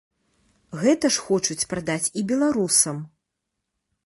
Гэта 0.83 1.11
ж 1.15 1.23
хочуць 1.27 1.67
прадаць 1.75 2.11
і 2.23 2.27
беларусам. 2.33 2.97